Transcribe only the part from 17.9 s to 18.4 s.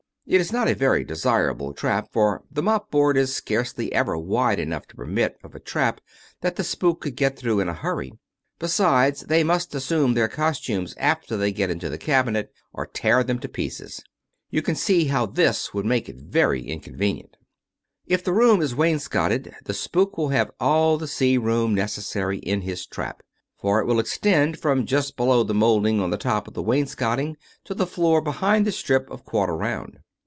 If the